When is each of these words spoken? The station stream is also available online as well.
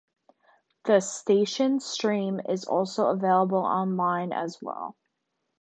The 0.85 0.99
station 0.99 1.79
stream 1.79 2.41
is 2.49 2.65
also 2.65 3.09
available 3.09 3.59
online 3.63 4.33
as 4.33 4.57
well. 4.59 4.95